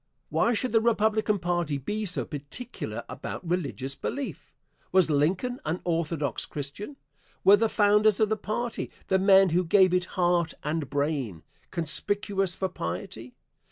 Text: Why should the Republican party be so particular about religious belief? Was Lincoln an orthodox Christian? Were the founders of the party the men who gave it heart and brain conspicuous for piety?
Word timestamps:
Why 0.29 0.55
should 0.55 0.71
the 0.71 0.81
Republican 0.81 1.37
party 1.37 1.77
be 1.77 2.07
so 2.07 2.25
particular 2.25 3.03
about 3.07 3.47
religious 3.47 3.93
belief? 3.93 4.55
Was 4.91 5.11
Lincoln 5.11 5.59
an 5.63 5.79
orthodox 5.83 6.47
Christian? 6.47 6.97
Were 7.43 7.55
the 7.55 7.69
founders 7.69 8.19
of 8.19 8.29
the 8.29 8.35
party 8.35 8.89
the 9.09 9.19
men 9.19 9.49
who 9.49 9.63
gave 9.63 9.93
it 9.93 10.05
heart 10.17 10.55
and 10.63 10.89
brain 10.89 11.43
conspicuous 11.69 12.55
for 12.55 12.67
piety? 12.67 13.35